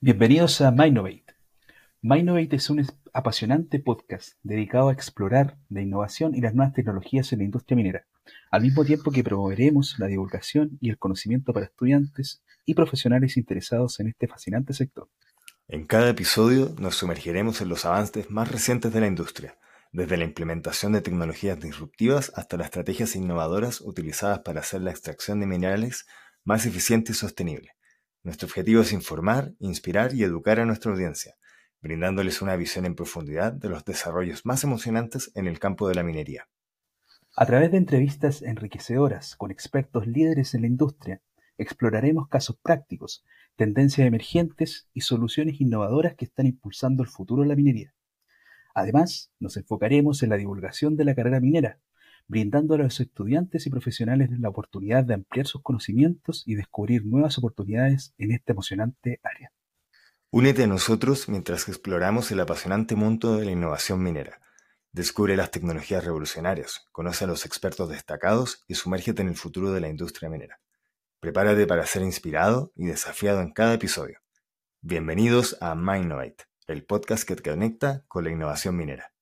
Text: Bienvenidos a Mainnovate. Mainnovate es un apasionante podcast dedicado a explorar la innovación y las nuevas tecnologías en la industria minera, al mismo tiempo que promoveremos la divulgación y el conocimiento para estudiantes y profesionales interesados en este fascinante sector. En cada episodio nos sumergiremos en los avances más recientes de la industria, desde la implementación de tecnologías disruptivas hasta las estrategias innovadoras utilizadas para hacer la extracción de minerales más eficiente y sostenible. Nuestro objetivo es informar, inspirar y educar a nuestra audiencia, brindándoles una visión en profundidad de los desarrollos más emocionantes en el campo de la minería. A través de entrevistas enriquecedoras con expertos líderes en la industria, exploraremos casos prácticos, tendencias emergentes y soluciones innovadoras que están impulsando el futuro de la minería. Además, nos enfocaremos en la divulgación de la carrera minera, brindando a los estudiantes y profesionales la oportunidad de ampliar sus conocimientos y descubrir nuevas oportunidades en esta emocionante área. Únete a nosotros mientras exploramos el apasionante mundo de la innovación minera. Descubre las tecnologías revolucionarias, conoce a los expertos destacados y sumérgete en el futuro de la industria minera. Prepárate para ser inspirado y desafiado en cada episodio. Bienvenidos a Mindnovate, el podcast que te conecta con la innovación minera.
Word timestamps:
Bienvenidos 0.00 0.60
a 0.60 0.70
Mainnovate. 0.70 1.24
Mainnovate 2.02 2.54
es 2.54 2.70
un 2.70 2.86
apasionante 3.12 3.80
podcast 3.80 4.34
dedicado 4.44 4.90
a 4.90 4.92
explorar 4.92 5.58
la 5.68 5.82
innovación 5.82 6.36
y 6.36 6.40
las 6.40 6.54
nuevas 6.54 6.72
tecnologías 6.72 7.32
en 7.32 7.40
la 7.40 7.46
industria 7.46 7.74
minera, 7.74 8.06
al 8.52 8.62
mismo 8.62 8.84
tiempo 8.84 9.10
que 9.10 9.24
promoveremos 9.24 9.98
la 9.98 10.06
divulgación 10.06 10.78
y 10.80 10.90
el 10.90 10.98
conocimiento 10.98 11.52
para 11.52 11.66
estudiantes 11.66 12.44
y 12.64 12.74
profesionales 12.74 13.36
interesados 13.36 13.98
en 13.98 14.06
este 14.06 14.28
fascinante 14.28 14.72
sector. 14.72 15.08
En 15.66 15.84
cada 15.84 16.10
episodio 16.10 16.76
nos 16.78 16.94
sumergiremos 16.94 17.60
en 17.60 17.68
los 17.68 17.84
avances 17.84 18.30
más 18.30 18.52
recientes 18.52 18.92
de 18.92 19.00
la 19.00 19.08
industria, 19.08 19.58
desde 19.90 20.16
la 20.16 20.22
implementación 20.22 20.92
de 20.92 21.00
tecnologías 21.00 21.58
disruptivas 21.58 22.30
hasta 22.36 22.56
las 22.56 22.66
estrategias 22.66 23.16
innovadoras 23.16 23.80
utilizadas 23.80 24.38
para 24.38 24.60
hacer 24.60 24.80
la 24.80 24.92
extracción 24.92 25.40
de 25.40 25.46
minerales 25.46 26.06
más 26.44 26.66
eficiente 26.66 27.10
y 27.10 27.14
sostenible. 27.16 27.72
Nuestro 28.28 28.44
objetivo 28.44 28.82
es 28.82 28.92
informar, 28.92 29.54
inspirar 29.58 30.12
y 30.12 30.22
educar 30.22 30.60
a 30.60 30.66
nuestra 30.66 30.92
audiencia, 30.92 31.36
brindándoles 31.80 32.42
una 32.42 32.56
visión 32.56 32.84
en 32.84 32.94
profundidad 32.94 33.54
de 33.54 33.70
los 33.70 33.86
desarrollos 33.86 34.44
más 34.44 34.62
emocionantes 34.64 35.32
en 35.34 35.46
el 35.46 35.58
campo 35.58 35.88
de 35.88 35.94
la 35.94 36.02
minería. 36.02 36.46
A 37.34 37.46
través 37.46 37.70
de 37.70 37.78
entrevistas 37.78 38.42
enriquecedoras 38.42 39.34
con 39.34 39.50
expertos 39.50 40.06
líderes 40.06 40.52
en 40.52 40.60
la 40.60 40.66
industria, 40.66 41.22
exploraremos 41.56 42.28
casos 42.28 42.58
prácticos, 42.62 43.24
tendencias 43.56 44.06
emergentes 44.06 44.90
y 44.92 45.00
soluciones 45.00 45.58
innovadoras 45.58 46.14
que 46.14 46.26
están 46.26 46.44
impulsando 46.44 47.02
el 47.02 47.08
futuro 47.08 47.44
de 47.44 47.48
la 47.48 47.56
minería. 47.56 47.94
Además, 48.74 49.32
nos 49.40 49.56
enfocaremos 49.56 50.22
en 50.22 50.28
la 50.28 50.36
divulgación 50.36 50.98
de 50.98 51.06
la 51.06 51.14
carrera 51.14 51.40
minera, 51.40 51.80
brindando 52.28 52.74
a 52.74 52.78
los 52.78 53.00
estudiantes 53.00 53.66
y 53.66 53.70
profesionales 53.70 54.28
la 54.38 54.50
oportunidad 54.50 55.02
de 55.02 55.14
ampliar 55.14 55.46
sus 55.46 55.62
conocimientos 55.62 56.42
y 56.46 56.54
descubrir 56.54 57.04
nuevas 57.04 57.38
oportunidades 57.38 58.14
en 58.18 58.32
esta 58.32 58.52
emocionante 58.52 59.18
área. 59.22 59.50
Únete 60.30 60.64
a 60.64 60.66
nosotros 60.66 61.28
mientras 61.30 61.68
exploramos 61.68 62.30
el 62.30 62.40
apasionante 62.40 62.94
mundo 62.94 63.38
de 63.38 63.46
la 63.46 63.52
innovación 63.52 64.02
minera. 64.02 64.42
Descubre 64.92 65.36
las 65.36 65.50
tecnologías 65.50 66.04
revolucionarias, 66.04 66.86
conoce 66.92 67.24
a 67.24 67.28
los 67.28 67.46
expertos 67.46 67.88
destacados 67.88 68.62
y 68.68 68.74
sumérgete 68.74 69.22
en 69.22 69.28
el 69.28 69.36
futuro 69.36 69.72
de 69.72 69.80
la 69.80 69.88
industria 69.88 70.28
minera. 70.28 70.60
Prepárate 71.20 71.66
para 71.66 71.86
ser 71.86 72.02
inspirado 72.02 72.72
y 72.76 72.86
desafiado 72.86 73.40
en 73.40 73.52
cada 73.52 73.74
episodio. 73.74 74.18
Bienvenidos 74.82 75.56
a 75.60 75.74
Mindnovate, 75.74 76.44
el 76.66 76.84
podcast 76.84 77.26
que 77.26 77.36
te 77.36 77.50
conecta 77.50 78.04
con 78.06 78.24
la 78.24 78.30
innovación 78.30 78.76
minera. 78.76 79.12